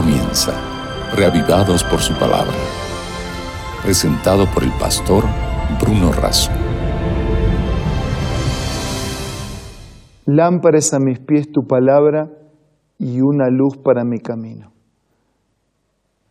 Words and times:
comienza, 0.00 0.52
reavivados 1.16 1.82
por 1.82 1.98
su 1.98 2.14
palabra. 2.14 2.54
Presentado 3.82 4.46
por 4.54 4.62
el 4.62 4.70
pastor 4.78 5.24
Bruno 5.80 6.12
Razo. 6.12 6.52
Lámparas 10.24 10.94
a 10.94 11.00
mis 11.00 11.18
pies 11.18 11.50
tu 11.50 11.66
palabra 11.66 12.30
y 12.96 13.20
una 13.22 13.50
luz 13.50 13.76
para 13.76 14.04
mi 14.04 14.20
camino. 14.20 14.70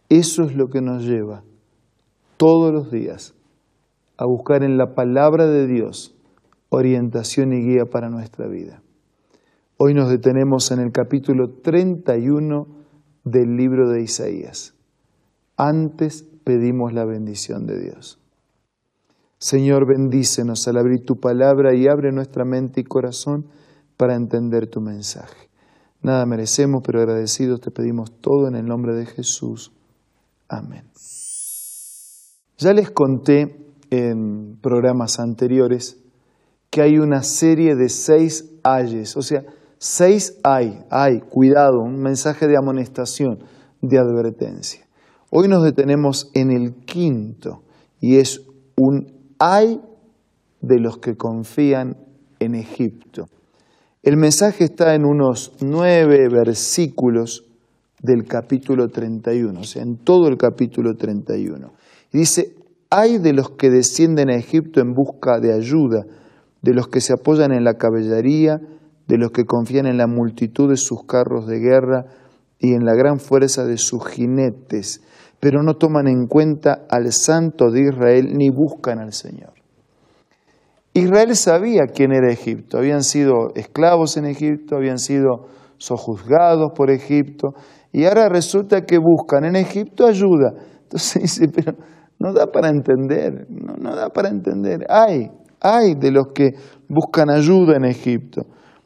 Eso 0.08 0.44
es 0.44 0.56
lo 0.56 0.70
que 0.70 0.80
nos 0.80 1.04
lleva 1.04 1.44
todos 2.38 2.72
los 2.72 2.90
días 2.90 3.36
a 4.18 4.26
buscar 4.26 4.64
en 4.64 4.78
la 4.78 4.96
palabra 4.96 5.46
de 5.46 5.68
Dios 5.68 6.16
orientación 6.70 7.52
y 7.52 7.66
guía 7.66 7.84
para 7.92 8.10
nuestra 8.10 8.48
vida. 8.48 8.82
Hoy 9.76 9.94
nos 9.94 10.10
detenemos 10.10 10.72
en 10.72 10.80
el 10.80 10.94
capítulo 10.94 11.50
31 11.62 12.77
del 13.32 13.56
libro 13.58 13.90
de 13.90 14.02
Isaías. 14.02 14.74
Antes 15.56 16.24
pedimos 16.44 16.94
la 16.94 17.06
bendición 17.06 17.66
de 17.66 17.80
Dios. 17.80 18.20
Señor, 19.40 19.86
bendícenos 19.86 20.68
al 20.68 20.78
abrir 20.78 21.06
tu 21.06 21.20
palabra 21.20 21.76
y 21.76 21.88
abre 21.88 22.12
nuestra 22.12 22.46
mente 22.46 22.82
y 22.82 22.84
corazón 22.84 23.48
para 23.96 24.16
entender 24.16 24.68
tu 24.68 24.82
mensaje. 24.82 25.50
Nada 26.02 26.26
merecemos, 26.26 26.82
pero 26.86 27.00
agradecidos 27.00 27.62
te 27.62 27.72
pedimos 27.72 28.12
todo 28.22 28.48
en 28.48 28.56
el 28.56 28.66
nombre 28.66 28.96
de 28.96 29.06
Jesús. 29.06 29.72
Amén. 30.48 30.86
Ya 32.58 32.74
les 32.74 32.90
conté 32.90 33.68
en 33.90 34.58
programas 34.62 35.20
anteriores 35.20 35.98
que 36.70 36.82
hay 36.82 36.98
una 36.98 37.24
serie 37.24 37.76
de 37.76 37.90
seis 37.90 38.52
ayes, 38.64 39.16
o 39.18 39.22
sea, 39.22 39.46
Seis 39.80 40.40
hay, 40.44 40.80
hay, 40.90 41.20
cuidado, 41.20 41.82
un 41.82 42.00
mensaje 42.00 42.48
de 42.48 42.58
amonestación, 42.58 43.40
de 43.82 44.00
advertencia. 44.00 44.86
Hoy 45.30 45.48
nos 45.48 45.64
detenemos 45.64 46.32
en 46.34 46.52
el 46.52 46.74
quinto 46.86 47.64
y 48.00 48.18
es 48.18 48.42
un 48.76 49.14
hay 49.40 49.80
de 50.62 50.80
los 50.80 50.98
que 50.98 51.16
confían 51.16 51.98
en 52.40 52.56
Egipto. 52.56 53.26
El 54.02 54.18
mensaje 54.18 54.64
está 54.64 54.96
en 54.96 55.06
unos 55.06 55.54
nueve 55.62 56.28
versículos 56.30 57.46
del 58.02 58.26
capítulo 58.26 58.90
31, 58.90 59.60
o 59.60 59.64
sea, 59.64 59.84
en 59.84 59.98
todo 59.98 60.28
el 60.28 60.38
capítulo 60.38 60.96
31. 60.96 61.72
Y 62.14 62.20
dice, 62.20 62.56
hay 62.90 63.18
de 63.18 63.34
los 63.34 63.52
que 63.52 63.70
descienden 63.70 64.30
a 64.30 64.36
Egipto 64.36 64.80
en 64.80 64.94
busca 64.94 65.40
de 65.40 65.54
ayuda, 65.54 66.06
de 66.62 66.74
los 66.74 66.88
que 66.88 67.02
se 67.02 67.14
apoyan 67.14 67.52
en 67.52 67.64
la 67.64 67.74
caballería, 67.74 68.60
de 69.08 69.18
los 69.18 69.32
que 69.32 69.46
confían 69.46 69.86
en 69.86 69.98
la 69.98 70.08
multitud 70.08 70.70
de 70.70 70.78
sus 70.78 71.04
carros 71.06 71.48
de 71.48 71.60
guerra 71.60 72.06
y 72.60 72.74
en 72.74 72.86
la 72.86 72.94
gran 72.94 73.20
fuerza 73.20 73.64
de 73.64 73.78
sus 73.78 74.06
jinetes, 74.06 75.02
pero 75.40 75.64
no 75.64 75.76
toman 75.76 76.08
en 76.08 76.28
cuenta 76.28 76.86
al 76.90 77.12
Santo 77.12 77.72
de 77.72 77.82
Israel 77.90 78.34
ni 78.36 78.50
buscan 78.50 79.00
al 79.00 79.14
Señor. 79.14 79.54
Israel 80.94 81.36
sabía 81.36 81.84
quién 81.94 82.12
era 82.12 82.32
Egipto, 82.32 82.80
habían 82.80 83.04
sido 83.04 83.54
esclavos 83.56 84.18
en 84.18 84.26
Egipto, 84.26 84.76
habían 84.76 84.98
sido 84.98 85.48
sojuzgados 85.78 86.72
por 86.76 86.90
Egipto, 86.90 87.50
y 87.94 88.06
ahora 88.06 88.30
resulta 88.30 88.82
que 88.82 88.98
buscan 88.98 89.46
en 89.46 89.56
Egipto 89.56 90.08
ayuda. 90.08 90.54
Entonces 90.82 91.22
dice, 91.22 91.48
pero 91.54 91.78
no 92.20 92.34
da 92.34 92.48
para 92.48 92.70
entender, 92.70 93.46
no, 93.50 93.96
da 93.96 94.10
para 94.10 94.30
entender. 94.30 94.86
Hay, 94.90 95.30
hay 95.62 95.94
de 95.94 96.12
los 96.12 96.30
que 96.34 96.50
buscan 96.90 97.30
ayuda 97.30 97.78
en 97.78 97.86
Egipto 97.86 98.42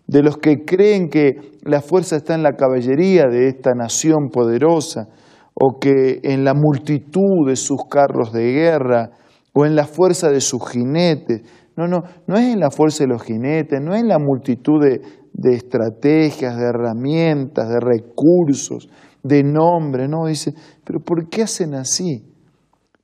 de 0.07 0.23
los 0.23 0.37
que 0.37 0.65
creen 0.65 1.09
que 1.09 1.35
la 1.63 1.81
fuerza 1.81 2.17
está 2.17 2.35
en 2.35 2.43
la 2.43 2.53
caballería 2.53 3.27
de 3.27 3.47
esta 3.47 3.73
nación 3.73 4.29
poderosa, 4.29 5.07
o 5.53 5.79
que 5.79 6.19
en 6.23 6.43
la 6.43 6.53
multitud 6.53 7.47
de 7.47 7.55
sus 7.55 7.85
carros 7.89 8.31
de 8.31 8.51
guerra, 8.51 9.11
o 9.53 9.65
en 9.65 9.75
la 9.75 9.85
fuerza 9.85 10.29
de 10.29 10.41
sus 10.41 10.67
jinetes. 10.69 11.41
No, 11.75 11.87
no, 11.87 12.03
no 12.27 12.35
es 12.37 12.53
en 12.53 12.59
la 12.59 12.71
fuerza 12.71 13.03
de 13.03 13.09
los 13.09 13.23
jinetes, 13.23 13.79
no 13.81 13.93
es 13.93 14.01
en 14.01 14.07
la 14.07 14.19
multitud 14.19 14.81
de, 14.81 15.01
de 15.33 15.55
estrategias, 15.55 16.57
de 16.57 16.65
herramientas, 16.65 17.69
de 17.69 17.79
recursos, 17.79 18.89
de 19.23 19.43
nombre, 19.43 20.07
no, 20.07 20.25
dice, 20.25 20.53
pero 20.83 20.99
¿por 20.99 21.29
qué 21.29 21.43
hacen 21.43 21.75
así? 21.75 22.25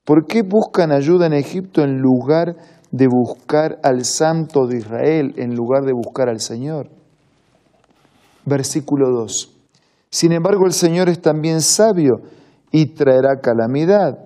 ¿Por 0.04 0.26
qué 0.26 0.42
buscan 0.42 0.92
ayuda 0.92 1.28
en 1.28 1.34
Egipto 1.34 1.84
en 1.84 1.98
lugar 1.98 2.56
de 2.56 2.58
buscar 2.92 3.80
al 3.84 4.06
Santo 4.06 4.68
de 4.68 4.78
Israel, 4.78 5.34
en 5.38 5.56
lugar 5.56 5.84
de 5.84 5.94
buscar 5.94 6.30
al 6.30 6.40
Señor? 6.40 6.90
versículo 8.48 9.10
2. 9.10 9.52
Sin 10.10 10.32
embargo, 10.32 10.66
el 10.66 10.72
Señor 10.72 11.10
es 11.10 11.22
también 11.22 11.62
sabio 11.62 12.22
y 12.72 12.94
traerá 12.94 13.42
calamidad. 13.42 14.18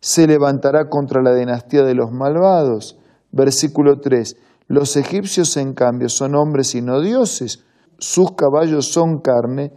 Se 0.00 0.26
levantará 0.26 0.88
contra 0.88 1.22
la 1.22 1.34
dinastía 1.34 1.82
de 1.82 1.94
los 1.94 2.10
malvados. 2.10 2.96
Versículo 3.30 4.00
3. 4.00 4.36
Los 4.68 4.96
egipcios, 4.96 5.56
en 5.58 5.74
cambio, 5.74 6.08
son 6.08 6.34
hombres 6.34 6.74
y 6.74 6.80
no 6.80 7.00
dioses. 7.00 7.62
Sus 7.98 8.32
caballos 8.32 8.86
son 8.86 9.20
carne 9.20 9.72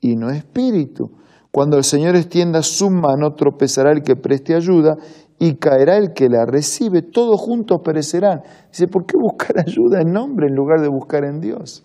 y 0.00 0.14
no 0.14 0.30
espíritu. 0.30 1.10
Cuando 1.50 1.76
el 1.78 1.84
Señor 1.84 2.14
extienda 2.14 2.62
su 2.62 2.90
mano, 2.90 3.34
tropezará 3.34 3.90
el 3.90 4.02
que 4.02 4.14
preste 4.14 4.54
ayuda 4.54 4.96
y 5.38 5.56
caerá 5.56 5.96
el 5.96 6.12
que 6.12 6.28
la 6.28 6.46
recibe. 6.46 7.02
Todos 7.02 7.40
juntos 7.40 7.80
perecerán. 7.84 8.42
Dice, 8.70 8.88
¿por 8.88 9.06
qué 9.06 9.16
buscar 9.18 9.58
ayuda 9.66 10.00
en 10.00 10.12
nombre 10.12 10.46
en 10.48 10.54
lugar 10.54 10.80
de 10.80 10.88
buscar 10.88 11.24
en 11.24 11.40
Dios? 11.40 11.84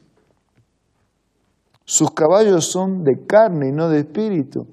Sus 1.86 2.12
caballos 2.12 2.66
son 2.66 3.04
de 3.04 3.26
carne 3.26 3.70
y 3.70 3.72
no 3.72 3.90
de 3.90 4.00
espíritu. 4.00 4.68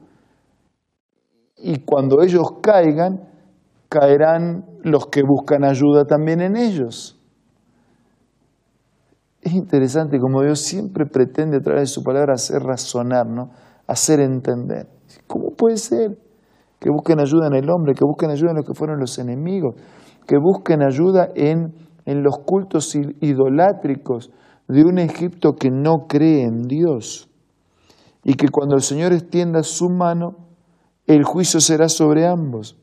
Y 1.56 1.80
cuando 1.80 2.22
ellos 2.22 2.46
caigan, 2.62 3.28
caerán 3.88 4.64
los 4.82 5.06
que 5.06 5.22
buscan 5.22 5.64
ayuda 5.64 6.04
también 6.04 6.40
en 6.40 6.56
ellos. 6.56 7.18
Es 9.40 9.52
interesante 9.52 10.18
como 10.20 10.42
Dios 10.42 10.60
siempre 10.60 11.06
pretende 11.06 11.56
a 11.56 11.60
través 11.60 11.82
de 11.82 11.86
su 11.86 12.04
palabra 12.04 12.34
hacer 12.34 12.62
razonar, 12.62 13.26
¿no? 13.26 13.50
hacer 13.88 14.20
entender. 14.20 14.86
¿Cómo 15.26 15.50
puede 15.56 15.78
ser 15.78 16.18
que 16.78 16.90
busquen 16.90 17.20
ayuda 17.20 17.48
en 17.48 17.54
el 17.54 17.70
hombre, 17.70 17.94
que 17.94 18.04
busquen 18.04 18.30
ayuda 18.30 18.50
en 18.50 18.56
los 18.56 18.66
que 18.66 18.74
fueron 18.74 19.00
los 19.00 19.18
enemigos, 19.18 19.74
que 20.26 20.36
busquen 20.38 20.82
ayuda 20.82 21.28
en, 21.34 21.74
en 22.04 22.22
los 22.22 22.38
cultos 22.44 22.94
idolátricos, 22.94 24.30
de 24.68 24.84
un 24.84 24.98
Egipto 24.98 25.54
que 25.54 25.70
no 25.70 26.06
cree 26.06 26.42
en 26.42 26.62
Dios 26.62 27.28
y 28.22 28.34
que 28.34 28.48
cuando 28.48 28.76
el 28.76 28.82
Señor 28.82 29.12
extienda 29.12 29.62
su 29.62 29.88
mano, 29.88 30.36
el 31.06 31.24
juicio 31.24 31.60
será 31.60 31.88
sobre 31.88 32.26
ambos. 32.26 32.76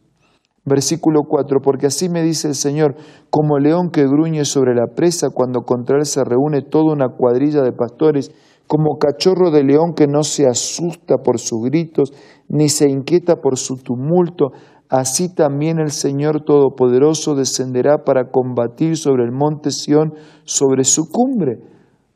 Versículo 0.66 1.22
4, 1.30 1.60
porque 1.64 1.86
así 1.86 2.10
me 2.10 2.24
dice 2.24 2.48
el 2.48 2.56
Señor, 2.56 2.96
como 3.30 3.60
león 3.60 3.92
que 3.92 4.08
gruñe 4.08 4.46
sobre 4.46 4.74
la 4.74 4.88
presa 4.96 5.28
cuando 5.30 5.62
contra 5.62 5.98
él 5.98 6.06
se 6.06 6.24
reúne 6.24 6.64
toda 6.64 6.92
una 6.92 7.10
cuadrilla 7.10 7.62
de 7.62 7.72
pastores, 7.72 8.32
como 8.68 8.98
cachorro 8.98 9.52
de 9.52 9.64
león 9.64 9.94
que 9.96 10.08
no 10.08 10.24
se 10.24 10.48
asusta 10.48 11.18
por 11.18 11.40
sus 11.40 11.62
gritos, 11.64 12.12
ni 12.48 12.70
se 12.70 12.90
inquieta 12.90 13.38
por 13.38 13.58
su 13.58 13.76
tumulto, 13.78 14.52
así 14.90 15.34
también 15.34 15.80
el 15.80 15.92
Señor 15.92 16.44
Todopoderoso 16.44 17.36
descenderá 17.36 18.04
para 18.04 18.30
combatir 18.32 18.98
sobre 18.98 19.24
el 19.24 19.32
monte 19.32 19.72
Sión, 19.72 20.14
sobre 20.44 20.84
su 20.84 21.10
cumbre. 21.12 21.60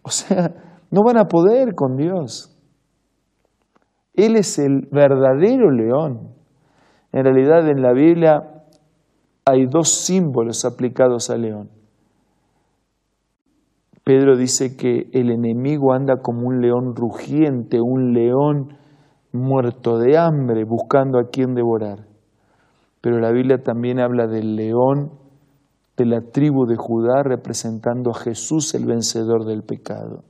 O 0.02 0.10
sea, 0.10 0.54
no 0.92 1.02
van 1.04 1.18
a 1.18 1.26
poder 1.26 1.76
con 1.76 1.96
Dios. 1.96 2.56
Él 4.14 4.36
es 4.36 4.60
el 4.60 4.88
verdadero 4.92 5.72
león. 5.72 6.34
En 7.12 7.24
realidad 7.24 7.68
en 7.70 7.81
la 7.81 7.94
Biblia 7.94 8.42
hay 9.46 9.66
dos 9.66 9.90
símbolos 9.90 10.66
aplicados 10.66 11.30
al 11.30 11.42
león. 11.42 11.78
Pedro 14.09 14.36
dice 14.36 14.75
que 14.75 15.08
el 15.14 15.30
enemigo 15.30 15.94
anda 15.94 16.16
como 16.24 16.48
un 16.48 16.62
león 16.62 16.95
rugiente, 16.95 17.80
un 17.80 18.12
león 18.12 18.75
muerto 19.31 20.00
de 20.00 20.18
hambre, 20.18 20.63
buscando 20.63 21.19
a 21.19 21.30
quien 21.30 21.54
devorar. 21.54 22.07
Pero 23.01 23.19
la 23.19 23.31
Biblia 23.31 23.62
también 23.62 24.00
habla 24.00 24.25
del 24.25 24.56
león 24.56 25.12
de 25.95 26.07
la 26.07 26.22
tribu 26.22 26.66
de 26.66 26.75
Judá 26.75 27.22
representando 27.22 28.10
a 28.10 28.16
Jesús 28.16 28.74
el 28.74 28.88
vencedor 28.88 29.45
del 29.45 29.62
pecado. 29.62 30.24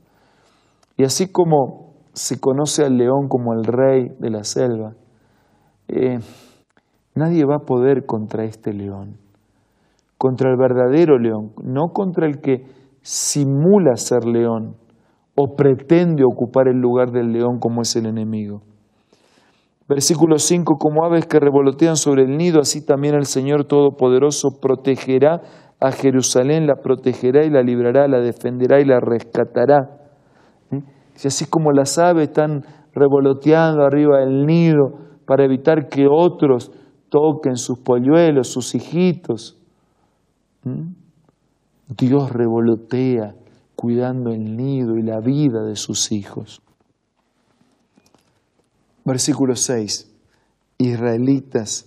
Y 0.98 1.04
así 1.04 1.32
como 1.32 1.94
se 2.12 2.38
conoce 2.38 2.84
al 2.84 2.98
león 2.98 3.28
como 3.30 3.54
el 3.54 3.64
rey 3.64 4.08
de 4.18 4.28
la 4.28 4.44
selva, 4.44 4.92
eh, 5.88 6.18
nadie 7.14 7.46
va 7.46 7.56
a 7.62 7.64
poder 7.64 8.04
contra 8.04 8.44
este 8.44 8.74
león, 8.74 9.16
contra 10.18 10.50
el 10.50 10.58
verdadero 10.58 11.18
león, 11.18 11.52
no 11.64 11.94
contra 11.94 12.26
el 12.26 12.42
que 12.42 12.78
simula 13.02 13.96
ser 13.96 14.24
león 14.24 14.76
o 15.34 15.54
pretende 15.56 16.22
ocupar 16.24 16.68
el 16.68 16.78
lugar 16.78 17.10
del 17.10 17.32
león 17.32 17.58
como 17.58 17.82
es 17.82 17.96
el 17.96 18.06
enemigo. 18.06 18.62
Versículo 19.88 20.38
5, 20.38 20.76
como 20.78 21.04
aves 21.04 21.26
que 21.26 21.40
revolotean 21.40 21.96
sobre 21.96 22.22
el 22.22 22.36
nido, 22.36 22.60
así 22.60 22.84
también 22.84 23.14
el 23.14 23.24
Señor 23.24 23.64
Todopoderoso 23.64 24.60
protegerá 24.60 25.40
a 25.80 25.90
Jerusalén, 25.90 26.66
la 26.66 26.76
protegerá 26.76 27.44
y 27.44 27.50
la 27.50 27.62
librará, 27.62 28.06
la 28.06 28.20
defenderá 28.20 28.80
y 28.80 28.84
la 28.84 29.00
rescatará. 29.00 29.98
¿Eh? 30.70 30.82
Si 31.14 31.28
así 31.28 31.46
como 31.46 31.72
las 31.72 31.98
aves 31.98 32.28
están 32.28 32.62
revoloteando 32.94 33.82
arriba 33.82 34.20
del 34.20 34.46
nido 34.46 34.92
para 35.26 35.44
evitar 35.44 35.88
que 35.88 36.06
otros 36.08 36.70
toquen 37.08 37.56
sus 37.56 37.78
polluelos, 37.80 38.48
sus 38.48 38.74
hijitos. 38.74 39.58
¿Mm? 40.64 40.99
Dios 41.96 42.30
revolotea 42.30 43.34
cuidando 43.74 44.30
el 44.30 44.56
nido 44.56 44.96
y 44.96 45.02
la 45.02 45.20
vida 45.20 45.64
de 45.64 45.76
sus 45.76 46.12
hijos. 46.12 46.62
Versículo 49.04 49.56
6. 49.56 50.08
Israelitas, 50.78 51.86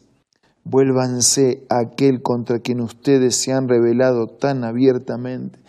vuélvanse 0.63 1.65
a 1.69 1.79
aquel 1.79 2.21
contra 2.21 2.59
quien 2.59 2.81
ustedes 2.81 3.35
se 3.35 3.53
han 3.53 3.67
revelado 3.67 4.27
tan 4.27 4.63
abiertamente. 4.63 5.59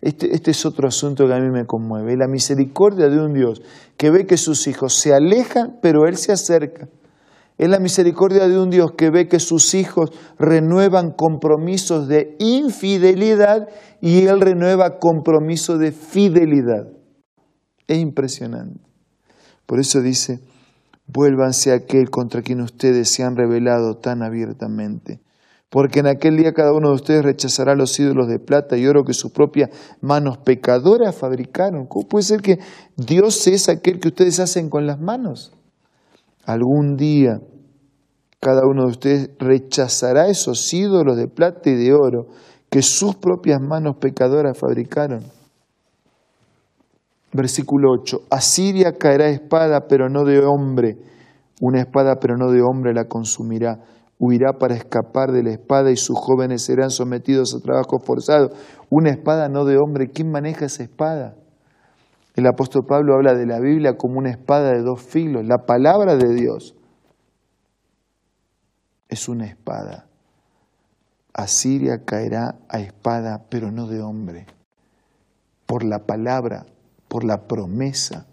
Este, 0.00 0.34
este, 0.34 0.50
es 0.50 0.66
otro 0.66 0.88
asunto 0.88 1.26
que 1.26 1.32
a 1.32 1.40
mí 1.40 1.50
me 1.50 1.66
conmueve. 1.66 2.16
La 2.16 2.28
misericordia 2.28 3.08
de 3.08 3.18
un 3.18 3.32
Dios 3.32 3.62
que 3.96 4.10
ve 4.10 4.26
que 4.26 4.36
sus 4.36 4.66
hijos 4.66 4.94
se 4.94 5.14
alejan, 5.14 5.78
pero 5.80 6.06
Él 6.06 6.16
se 6.16 6.32
acerca. 6.32 6.88
Es 7.56 7.68
la 7.68 7.78
misericordia 7.78 8.48
de 8.48 8.58
un 8.58 8.70
Dios 8.70 8.92
que 8.96 9.10
ve 9.10 9.28
que 9.28 9.38
sus 9.38 9.74
hijos 9.74 10.10
renuevan 10.38 11.12
compromisos 11.12 12.08
de 12.08 12.36
infidelidad 12.40 13.68
y 14.00 14.26
Él 14.26 14.40
renueva 14.40 14.98
compromisos 14.98 15.78
de 15.78 15.92
fidelidad. 15.92 16.88
Es 17.86 17.98
impresionante. 17.98 18.80
Por 19.66 19.78
eso 19.78 20.00
dice, 20.00 20.40
vuélvanse 21.06 21.70
a 21.70 21.76
aquel 21.76 22.10
contra 22.10 22.42
quien 22.42 22.60
ustedes 22.60 23.10
se 23.10 23.22
han 23.22 23.36
revelado 23.36 23.98
tan 23.98 24.22
abiertamente. 24.22 25.20
Porque 25.70 26.00
en 26.00 26.06
aquel 26.06 26.36
día 26.36 26.52
cada 26.52 26.72
uno 26.72 26.90
de 26.90 26.94
ustedes 26.94 27.24
rechazará 27.24 27.74
los 27.74 27.98
ídolos 27.98 28.28
de 28.28 28.38
plata 28.38 28.76
y 28.76 28.86
oro 28.86 29.04
que 29.04 29.14
sus 29.14 29.32
propias 29.32 29.70
manos 30.00 30.38
pecadoras 30.38 31.16
fabricaron. 31.16 31.86
¿Cómo 31.86 32.08
puede 32.08 32.24
ser 32.24 32.42
que 32.42 32.58
Dios 32.96 33.46
es 33.46 33.68
aquel 33.68 33.98
que 34.00 34.08
ustedes 34.08 34.38
hacen 34.38 34.70
con 34.70 34.86
las 34.86 35.00
manos? 35.00 35.52
Algún 36.46 36.96
día 36.96 37.40
cada 38.44 38.66
uno 38.66 38.82
de 38.84 38.90
ustedes 38.90 39.30
rechazará 39.38 40.28
esos 40.28 40.70
ídolos 40.74 41.16
de 41.16 41.28
plata 41.28 41.70
y 41.70 41.76
de 41.76 41.94
oro 41.94 42.26
que 42.68 42.82
sus 42.82 43.16
propias 43.16 43.58
manos 43.58 43.96
pecadoras 43.96 44.58
fabricaron. 44.58 45.20
Versículo 47.32 47.88
8. 47.98 48.18
Asiria 48.30 48.92
caerá 48.92 49.28
espada, 49.28 49.86
pero 49.88 50.10
no 50.10 50.24
de 50.24 50.44
hombre. 50.44 50.98
Una 51.62 51.80
espada, 51.80 52.16
pero 52.20 52.36
no 52.36 52.50
de 52.50 52.60
hombre, 52.60 52.92
la 52.92 53.06
consumirá. 53.06 53.80
Huirá 54.18 54.58
para 54.58 54.74
escapar 54.74 55.32
de 55.32 55.42
la 55.42 55.52
espada 55.52 55.90
y 55.90 55.96
sus 55.96 56.18
jóvenes 56.18 56.62
serán 56.62 56.90
sometidos 56.90 57.54
a 57.54 57.60
trabajo 57.60 57.98
forzado. 57.98 58.50
Una 58.90 59.10
espada, 59.10 59.48
no 59.48 59.64
de 59.64 59.78
hombre. 59.78 60.10
¿Quién 60.10 60.30
maneja 60.30 60.66
esa 60.66 60.82
espada? 60.82 61.36
El 62.34 62.46
apóstol 62.46 62.84
Pablo 62.86 63.14
habla 63.14 63.34
de 63.34 63.46
la 63.46 63.60
Biblia 63.60 63.96
como 63.96 64.18
una 64.18 64.30
espada 64.30 64.72
de 64.72 64.82
dos 64.82 65.02
filos. 65.02 65.44
La 65.46 65.66
palabra 65.66 66.16
de 66.16 66.34
Dios 66.34 66.74
es 69.08 69.28
una 69.28 69.46
espada. 69.46 70.08
Asiria 71.32 72.04
caerá 72.04 72.58
a 72.68 72.80
espada, 72.80 73.44
pero 73.48 73.70
no 73.70 73.86
de 73.86 74.00
hombre. 74.00 74.46
Por 75.66 75.84
la 75.84 76.00
palabra 76.00 76.66
por 77.14 77.22
la 77.22 77.46
promesa, 77.46 78.26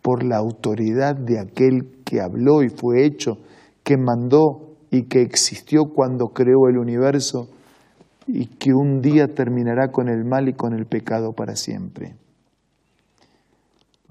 por 0.00 0.22
la 0.22 0.36
autoridad 0.36 1.16
de 1.16 1.40
aquel 1.40 2.00
que 2.04 2.20
habló 2.20 2.62
y 2.62 2.68
fue 2.68 3.04
hecho, 3.04 3.38
que 3.82 3.96
mandó 3.96 4.76
y 4.92 5.08
que 5.08 5.20
existió 5.20 5.86
cuando 5.92 6.28
creó 6.28 6.68
el 6.68 6.78
universo 6.78 7.48
y 8.28 8.46
que 8.46 8.72
un 8.72 9.00
día 9.00 9.34
terminará 9.34 9.90
con 9.90 10.08
el 10.08 10.24
mal 10.24 10.48
y 10.48 10.52
con 10.52 10.74
el 10.74 10.86
pecado 10.86 11.32
para 11.32 11.56
siempre. 11.56 12.14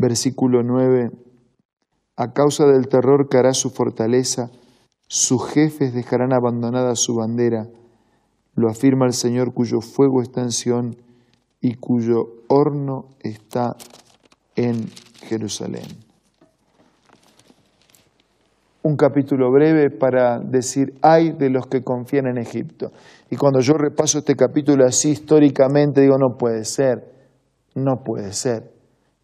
Versículo 0.03 0.63
9. 0.63 1.11
A 2.17 2.33
causa 2.33 2.65
del 2.65 2.89
terror 2.89 3.29
que 3.29 3.38
hará 3.38 3.53
su 3.53 3.69
fortaleza, 3.69 4.51
sus 5.07 5.47
jefes 5.47 5.94
dejarán 5.94 6.33
abandonada 6.33 6.94
su 6.97 7.15
bandera. 7.15 7.69
Lo 8.53 8.69
afirma 8.69 9.05
el 9.05 9.13
Señor 9.13 9.53
cuyo 9.53 9.79
fuego 9.79 10.21
está 10.21 10.41
en 10.41 10.51
Sión 10.51 10.97
y 11.61 11.75
cuyo 11.75 12.44
horno 12.50 13.05
está 13.21 13.77
en 14.57 14.89
Jerusalén. 15.21 15.88
Un 18.81 18.97
capítulo 18.97 19.53
breve 19.53 19.89
para 19.89 20.38
decir, 20.38 20.95
hay 21.01 21.31
de 21.31 21.49
los 21.49 21.67
que 21.67 21.81
confían 21.81 22.27
en 22.27 22.39
Egipto. 22.39 22.91
Y 23.31 23.38
cuando 23.38 23.61
yo 23.61 23.75
repaso 23.75 24.19
este 24.19 24.35
capítulo 24.35 24.85
así 24.85 25.11
históricamente, 25.11 26.01
digo, 26.01 26.17
no 26.17 26.35
puede 26.38 26.65
ser, 26.65 27.09
no 27.73 28.03
puede 28.03 28.33
ser. 28.33 28.72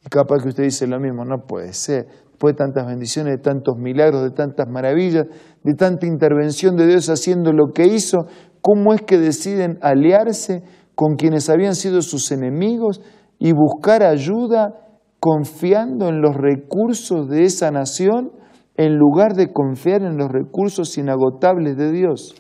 Y 0.05 0.09
capaz 0.09 0.41
que 0.41 0.49
usted 0.49 0.63
dice 0.63 0.87
lo 0.87 0.99
mismo, 0.99 1.25
no 1.25 1.45
puede 1.45 1.73
ser. 1.73 2.07
Después 2.29 2.53
de 2.53 2.57
tantas 2.57 2.87
bendiciones, 2.87 3.37
de 3.37 3.43
tantos 3.43 3.77
milagros, 3.77 4.23
de 4.23 4.31
tantas 4.31 4.67
maravillas, 4.67 5.25
de 5.63 5.73
tanta 5.73 6.05
intervención 6.05 6.75
de 6.77 6.87
Dios 6.87 7.09
haciendo 7.09 7.51
lo 7.51 7.73
que 7.73 7.85
hizo, 7.85 8.19
¿cómo 8.61 8.93
es 8.93 9.01
que 9.01 9.17
deciden 9.17 9.77
aliarse 9.81 10.63
con 10.95 11.15
quienes 11.15 11.49
habían 11.49 11.75
sido 11.75 12.01
sus 12.01 12.31
enemigos 12.31 13.01
y 13.39 13.51
buscar 13.53 14.03
ayuda 14.03 14.73
confiando 15.19 16.07
en 16.07 16.21
los 16.21 16.35
recursos 16.35 17.27
de 17.29 17.43
esa 17.43 17.71
nación 17.71 18.31
en 18.77 18.95
lugar 18.95 19.33
de 19.33 19.51
confiar 19.51 20.03
en 20.03 20.17
los 20.17 20.31
recursos 20.31 20.97
inagotables 20.97 21.75
de 21.75 21.91
Dios. 21.91 22.33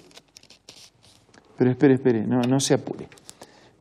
Pero 1.57 1.71
espere, 1.71 1.95
espere, 1.95 2.25
no, 2.25 2.39
no 2.47 2.61
se 2.61 2.73
apure. 2.73 3.09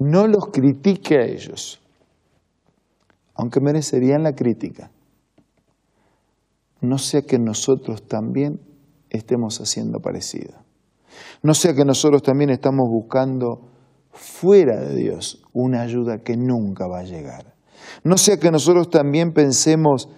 No 0.01 0.27
los 0.27 0.47
critique 0.53 1.17
a 1.17 1.25
ellos, 1.25 1.81
aunque 3.39 3.61
merecerían 3.61 4.25
la 4.25 4.35
crítica. 4.35 4.91
No 6.81 6.99
sea 6.99 7.23
que 7.23 7.39
nosotros 7.39 8.07
también 8.07 8.61
estemos 9.11 9.61
haciendo 9.61 10.01
parecido. 10.01 10.55
No 11.43 11.55
sea 11.55 11.73
que 11.73 11.85
nosotros 11.85 12.23
también 12.23 12.51
estamos 12.51 12.89
buscando 12.91 13.71
fuera 14.11 14.81
de 14.81 14.95
Dios 14.95 15.43
una 15.53 15.83
ayuda 15.83 16.19
que 16.19 16.37
nunca 16.37 16.89
va 16.89 17.01
a 17.01 17.05
llegar. 17.05 17.55
No 18.03 18.19
sea 18.19 18.39
que 18.39 18.51
nosotros 18.51 18.91
también 18.91 19.33
pensemos 19.33 20.09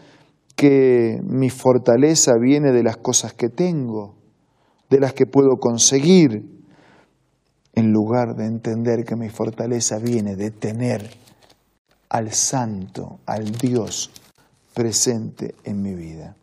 que 0.56 1.20
mi 1.22 1.50
fortaleza 1.50 2.32
viene 2.40 2.72
de 2.72 2.82
las 2.82 2.96
cosas 2.96 3.34
que 3.34 3.50
tengo, 3.50 4.16
de 4.88 4.98
las 4.98 5.12
que 5.12 5.26
puedo 5.26 5.58
conseguir, 5.60 6.58
en 7.74 7.92
lugar 7.92 8.34
de 8.34 8.46
entender 8.46 9.04
que 9.04 9.14
mi 9.14 9.28
fortaleza 9.28 9.98
viene 9.98 10.36
de 10.36 10.50
tener 10.50 11.10
al 12.10 12.32
Santo, 12.32 13.20
al 13.24 13.52
Dios 13.52 14.10
presente 14.74 15.54
en 15.64 15.80
mi 15.80 15.94
vida. 15.94 16.36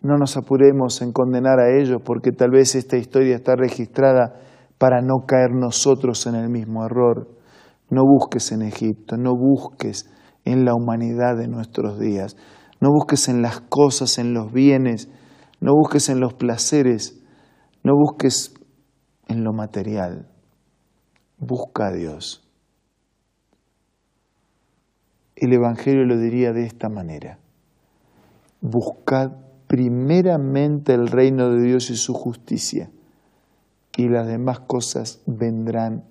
No 0.00 0.16
nos 0.16 0.36
apuremos 0.36 1.02
en 1.02 1.12
condenar 1.12 1.58
a 1.58 1.76
ellos 1.76 2.00
porque 2.04 2.30
tal 2.30 2.50
vez 2.52 2.76
esta 2.76 2.96
historia 2.96 3.34
está 3.34 3.56
registrada 3.56 4.40
para 4.78 5.00
no 5.00 5.26
caer 5.26 5.50
nosotros 5.52 6.26
en 6.26 6.36
el 6.36 6.48
mismo 6.48 6.84
error. 6.84 7.28
No 7.90 8.02
busques 8.04 8.52
en 8.52 8.62
Egipto, 8.62 9.16
no 9.16 9.32
busques 9.36 10.08
en 10.44 10.64
la 10.64 10.74
humanidad 10.74 11.36
de 11.36 11.48
nuestros 11.48 11.98
días, 11.98 12.36
no 12.80 12.90
busques 12.90 13.28
en 13.28 13.42
las 13.42 13.60
cosas, 13.60 14.18
en 14.18 14.32
los 14.32 14.52
bienes, 14.52 15.08
no 15.60 15.72
busques 15.72 16.08
en 16.08 16.20
los 16.20 16.34
placeres, 16.34 17.20
no 17.82 17.94
busques 17.96 18.54
en 19.26 19.42
lo 19.42 19.52
material. 19.52 20.28
Busca 21.38 21.88
a 21.88 21.92
Dios. 21.92 22.45
El 25.36 25.52
Evangelio 25.52 26.04
lo 26.04 26.18
diría 26.18 26.52
de 26.52 26.64
esta 26.64 26.88
manera. 26.88 27.38
Buscad 28.62 29.32
primeramente 29.66 30.94
el 30.94 31.08
reino 31.08 31.50
de 31.50 31.62
Dios 31.62 31.90
y 31.90 31.96
su 31.96 32.14
justicia 32.14 32.90
y 33.96 34.08
las 34.08 34.26
demás 34.26 34.60
cosas 34.60 35.20
vendrán 35.26 36.04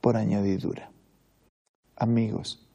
por 0.00 0.16
añadidura. 0.16 0.90
Amigos, 1.96 2.68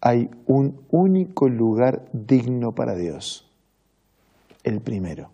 hay 0.00 0.30
un 0.46 0.80
único 0.90 1.48
lugar 1.48 2.08
digno 2.12 2.74
para 2.74 2.94
Dios, 2.94 3.50
el 4.64 4.80
primero. 4.80 5.30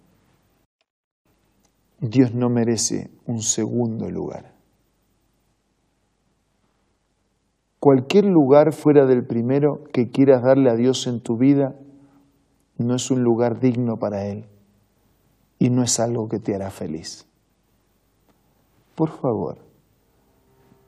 Dios 2.00 2.34
no 2.34 2.50
merece 2.50 3.10
un 3.26 3.42
segundo 3.42 4.10
lugar. 4.10 4.52
Cualquier 7.82 8.26
lugar 8.26 8.72
fuera 8.72 9.06
del 9.06 9.26
primero 9.26 9.82
que 9.92 10.08
quieras 10.08 10.44
darle 10.44 10.70
a 10.70 10.76
Dios 10.76 11.08
en 11.08 11.20
tu 11.20 11.36
vida 11.36 11.74
no 12.78 12.94
es 12.94 13.10
un 13.10 13.24
lugar 13.24 13.58
digno 13.58 13.96
para 13.96 14.26
Él 14.26 14.46
y 15.58 15.70
no 15.70 15.82
es 15.82 15.98
algo 15.98 16.28
que 16.28 16.38
te 16.38 16.54
hará 16.54 16.70
feliz 16.70 17.26
por 18.94 19.10
favor, 19.10 19.56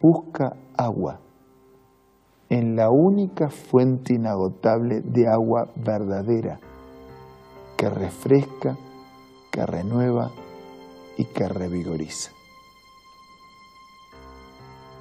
busca 0.00 0.56
agua 0.76 1.20
en 2.50 2.76
la 2.76 2.90
única 2.90 3.48
fuente 3.48 4.14
inagotable 4.14 5.00
de 5.00 5.26
agua 5.26 5.68
verdadera 5.74 6.60
que 7.76 7.88
refresca, 7.88 8.76
que 9.50 9.64
renueva 9.66 10.30
y 11.16 11.24
que 11.24 11.48
revigoriza. 11.48 12.30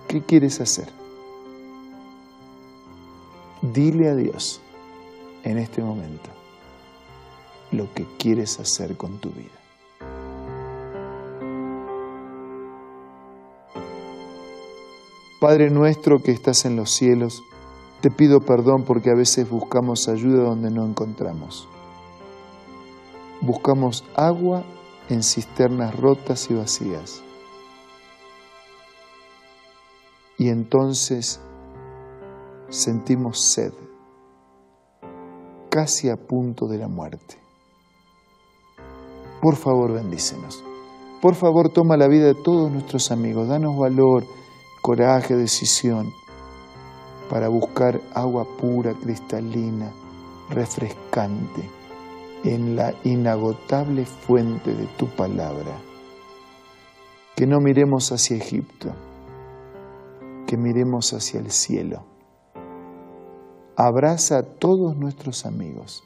¿Qué 0.08 0.22
quieres 0.22 0.62
hacer? 0.62 1.02
Dile 3.72 4.10
a 4.10 4.15
Dios 4.15 4.60
en 5.46 5.58
este 5.58 5.82
momento 5.82 6.29
lo 7.72 7.93
que 7.93 8.05
quieres 8.20 8.60
hacer 8.60 8.98
con 8.98 9.20
tu 9.20 9.29
vida. 9.29 9.58
Padre 15.39 15.70
nuestro 15.70 16.20
que 16.20 16.32
estás 16.32 16.65
en 16.65 16.75
los 16.75 16.91
cielos, 16.91 17.41
te 18.01 18.12
pido 18.12 18.41
perdón 18.41 18.84
porque 18.84 19.12
a 19.12 19.15
veces 19.15 19.50
buscamos 19.50 20.10
ayuda 20.10 20.43
donde 20.43 20.70
no 20.70 20.86
encontramos. 20.86 21.70
Buscamos 23.39 24.03
agua 24.17 24.65
en 25.08 25.24
cisternas 25.24 25.96
rotas 25.96 26.51
y 26.51 26.55
vacías. 26.55 27.24
Y 30.38 30.50
entonces 30.50 31.39
sentimos 32.74 33.39
sed, 33.39 33.72
casi 35.70 36.10
a 36.10 36.15
punto 36.15 36.65
de 36.68 36.80
la 36.80 36.88
muerte. 36.88 37.38
Por 39.42 39.56
favor, 39.56 39.94
bendícenos. 39.94 40.63
Por 41.22 41.36
favor, 41.36 41.70
toma 41.70 41.98
la 41.98 42.08
vida 42.08 42.25
de 42.25 42.36
todos 42.36 42.72
nuestros 42.72 43.12
amigos. 43.12 43.48
Danos 43.48 43.77
valor, 43.77 44.25
coraje, 44.82 45.36
decisión 45.36 46.12
para 47.30 47.48
buscar 47.48 48.01
agua 48.13 48.46
pura, 48.58 48.94
cristalina, 48.94 49.92
refrescante 50.50 51.70
en 52.44 52.75
la 52.75 52.94
inagotable 53.03 54.06
fuente 54.06 54.74
de 54.74 54.88
tu 54.98 55.08
palabra. 55.08 55.80
Que 57.36 57.46
no 57.46 57.60
miremos 57.60 58.12
hacia 58.12 58.38
Egipto, 58.38 58.94
que 60.48 60.58
miremos 60.58 61.13
hacia 61.13 61.39
el 61.39 61.51
cielo. 61.51 62.12
Abraza 63.75 64.39
a 64.39 64.44
todos 64.44 64.96
nuestros 64.98 65.46
amigos 65.46 66.03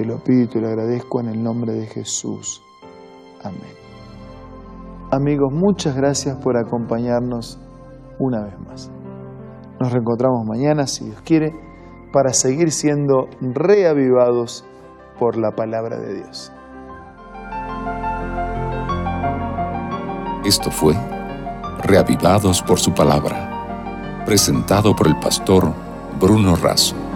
te 0.00 0.06
lo 0.06 0.16
pido 0.16 0.44
y 0.44 0.46
te 0.46 0.62
lo 0.62 0.68
agradezco 0.68 1.20
en 1.20 1.28
el 1.28 1.42
nombre 1.42 1.74
de 1.74 1.86
Jesús. 1.86 2.62
Amén. 3.44 3.74
Amigos, 5.10 5.52
muchas 5.52 5.94
gracias 5.94 6.38
por 6.38 6.56
acompañarnos 6.56 7.60
una 8.18 8.42
vez 8.44 8.58
más. 8.60 8.90
Nos 9.78 9.92
reencontramos 9.92 10.46
mañana, 10.46 10.86
si 10.86 11.04
Dios 11.04 11.20
quiere, 11.20 11.52
para 12.14 12.32
seguir 12.32 12.70
siendo 12.70 13.26
reavivados 13.42 14.64
por 15.18 15.36
la 15.36 15.50
palabra 15.50 15.98
de 15.98 16.14
Dios. 16.14 16.50
Esto 20.46 20.70
fue 20.70 20.94
Reavivados 21.82 22.62
por 22.62 22.78
su 22.78 22.94
palabra, 22.94 24.24
presentado 24.24 24.96
por 24.96 25.08
el 25.08 25.18
pastor 25.20 25.89
Bruno 26.20 26.54
Razo. 26.54 27.09